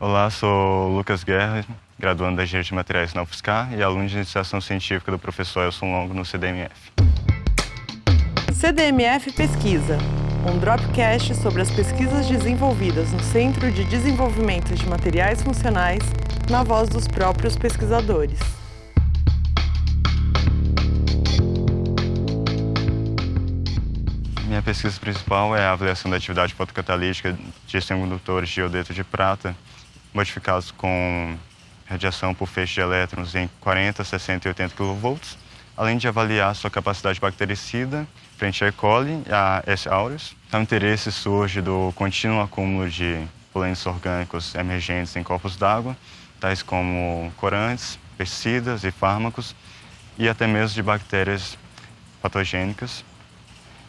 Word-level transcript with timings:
Olá, 0.00 0.28
sou 0.28 0.88
Lucas 0.88 1.22
Guerra, 1.22 1.64
graduando 1.96 2.36
da 2.36 2.42
Engenharia 2.42 2.64
de 2.64 2.74
Materiais 2.74 3.14
na 3.14 3.22
UFSCar 3.22 3.72
e 3.72 3.80
aluno 3.80 4.08
de 4.08 4.16
Iniciação 4.16 4.60
Científica 4.60 5.12
do 5.12 5.20
professor 5.20 5.62
Elson 5.62 5.86
Longo 5.86 6.12
no 6.12 6.24
CDMF. 6.24 6.92
CDMF 8.52 9.30
Pesquisa, 9.32 9.96
um 10.52 10.58
dropcast 10.58 11.36
sobre 11.36 11.62
as 11.62 11.70
pesquisas 11.70 12.26
desenvolvidas 12.26 13.12
no 13.12 13.20
Centro 13.20 13.70
de 13.70 13.84
Desenvolvimento 13.84 14.74
de 14.74 14.84
Materiais 14.88 15.40
Funcionais, 15.40 16.02
na 16.50 16.64
voz 16.64 16.88
dos 16.88 17.06
próprios 17.06 17.54
pesquisadores. 17.54 18.40
Minha 24.44 24.60
pesquisa 24.60 24.98
principal 24.98 25.56
é 25.56 25.64
a 25.64 25.72
avaliação 25.72 26.10
da 26.10 26.16
atividade 26.16 26.52
fotocatalítica 26.52 27.38
de 27.64 27.80
semicondutores 27.80 28.48
de 28.48 28.60
iodeto 28.60 28.92
de 28.92 29.04
prata 29.04 29.54
modificados 30.14 30.70
com 30.70 31.36
radiação 31.84 32.32
por 32.32 32.46
feixe 32.46 32.74
de 32.74 32.80
elétrons 32.80 33.34
em 33.34 33.50
40, 33.60 34.04
60 34.04 34.46
e 34.46 34.50
80 34.50 34.74
kV, 34.74 35.20
além 35.76 35.98
de 35.98 36.06
avaliar 36.06 36.54
sua 36.54 36.70
capacidade 36.70 37.20
bactericida 37.20 38.06
frente 38.38 38.64
a 38.64 38.68
E. 38.68 38.72
coli 38.72 39.22
e 39.26 39.32
a 39.32 39.62
S. 39.66 39.88
aureus. 39.88 40.36
Então, 40.46 40.60
o 40.60 40.62
interesse 40.62 41.10
surge 41.10 41.60
do 41.60 41.92
contínuo 41.96 42.40
acúmulo 42.40 42.88
de 42.88 43.22
poluentes 43.52 43.84
orgânicos 43.86 44.54
emergentes 44.54 45.14
em 45.16 45.22
corpos 45.22 45.56
d'água, 45.56 45.96
tais 46.40 46.62
como 46.62 47.32
corantes, 47.36 47.98
pesticidas 48.16 48.84
e 48.84 48.90
fármacos, 48.90 49.54
e 50.16 50.28
até 50.28 50.46
mesmo 50.46 50.74
de 50.74 50.82
bactérias 50.82 51.58
patogênicas, 52.22 53.04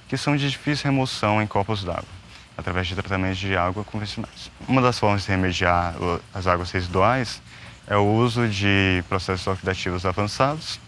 que 0.08 0.17
são 0.17 0.36
de 0.36 0.50
difícil 0.50 0.86
remoção 0.86 1.42
em 1.42 1.48
corpos 1.48 1.84
d'água 1.84 2.25
através 2.58 2.88
de 2.88 2.95
tratamentos 2.95 3.38
de 3.38 3.55
água 3.55 3.84
convencionais. 3.84 4.52
Uma 4.68 4.82
das 4.82 4.98
formas 4.98 5.23
de 5.23 5.30
remediar 5.30 5.95
as 6.34 6.48
águas 6.48 6.72
residuais 6.72 7.41
é 7.88 7.95
o 7.95 8.04
uso 8.04 8.48
de 8.48 9.04
processos 9.08 9.45
oxidativos 9.45 10.06
avançados, 10.06 10.80